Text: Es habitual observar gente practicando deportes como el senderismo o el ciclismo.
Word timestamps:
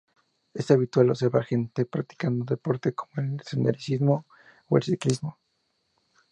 Es 0.55 0.71
habitual 0.71 1.11
observar 1.11 1.43
gente 1.43 1.85
practicando 1.85 2.43
deportes 2.43 2.95
como 2.95 3.11
el 3.21 3.39
senderismo 3.45 4.25
o 4.67 4.77
el 4.77 4.81
ciclismo. 4.83 5.37